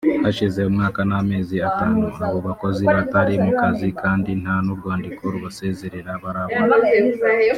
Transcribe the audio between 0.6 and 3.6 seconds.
umwaka n’amezi atanu abo bakozi batari mu